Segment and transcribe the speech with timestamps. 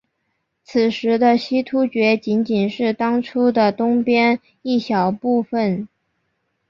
[0.63, 5.87] 此时的西突厥仅仅是当初的东边一小部分。